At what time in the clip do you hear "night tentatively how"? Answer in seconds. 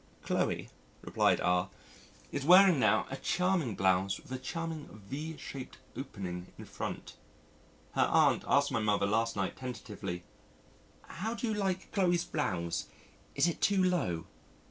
9.35-11.35